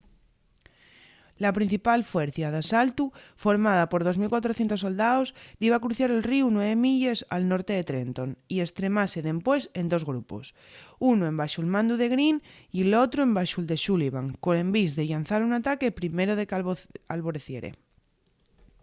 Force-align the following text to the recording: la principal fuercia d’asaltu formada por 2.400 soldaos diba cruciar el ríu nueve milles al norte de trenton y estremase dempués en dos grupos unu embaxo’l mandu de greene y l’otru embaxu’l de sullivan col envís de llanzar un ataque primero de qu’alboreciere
la 1.43 1.51
principal 1.57 1.99
fuercia 2.13 2.47
d’asaltu 2.51 3.05
formada 3.43 3.83
por 3.91 4.01
2.400 4.07 4.83
soldaos 4.85 5.27
diba 5.61 5.83
cruciar 5.85 6.09
el 6.13 6.23
ríu 6.31 6.45
nueve 6.55 6.75
milles 6.85 7.19
al 7.35 7.43
norte 7.51 7.73
de 7.77 7.87
trenton 7.91 8.29
y 8.53 8.55
estremase 8.67 9.19
dempués 9.29 9.63
en 9.79 9.85
dos 9.93 10.03
grupos 10.09 10.45
unu 11.11 11.23
embaxo’l 11.31 11.71
mandu 11.75 11.95
de 12.01 12.07
greene 12.13 12.43
y 12.79 12.79
l’otru 12.89 13.19
embaxu’l 13.27 13.69
de 13.71 13.77
sullivan 13.85 14.25
col 14.43 14.57
envís 14.65 14.91
de 14.97 15.03
llanzar 15.09 15.41
un 15.47 15.51
ataque 15.59 15.97
primero 15.99 16.33
de 16.35 16.47
qu’alboreciere 16.49 17.69